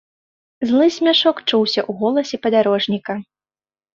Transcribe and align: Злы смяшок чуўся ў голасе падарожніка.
Злы 0.69 0.85
смяшок 0.95 1.37
чуўся 1.49 1.81
ў 1.81 1.91
голасе 1.99 2.37
падарожніка. 2.45 3.13